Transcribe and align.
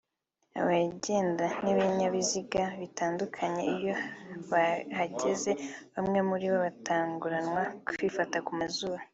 abagenda 0.59 1.45
n’ibinyabiziga 1.63 2.63
bitandukanye 2.81 3.63
iyo 3.75 3.95
bahageze 4.51 5.51
bamwe 5.93 6.19
muri 6.29 6.45
bo 6.51 6.57
batanguranwa 6.65 7.61
kwipfuka 7.85 8.39
ku 8.47 8.53
mazuru 8.61 9.01